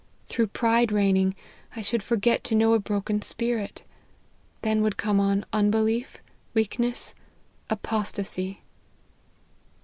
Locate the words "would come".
4.81-5.19